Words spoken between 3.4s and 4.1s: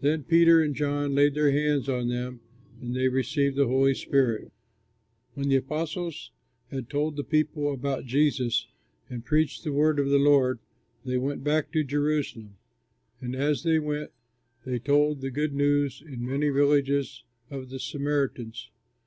the Holy